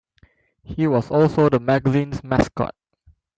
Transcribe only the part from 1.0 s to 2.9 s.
also the magazine's mascot.